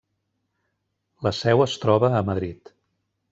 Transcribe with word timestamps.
La 1.27 1.33
seu 1.41 1.61
es 1.67 1.75
troba 1.85 2.11
a 2.21 2.23
Madrid. 2.31 2.73